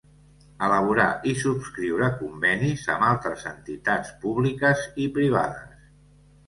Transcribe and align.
Elaborar 0.67 1.05
i 1.31 1.33
subscriure 1.41 2.07
convenis 2.23 2.89
amb 2.97 3.07
altres 3.11 3.47
entitats 3.53 4.13
públiques 4.27 4.87
i 5.07 5.09
privades. 5.21 5.91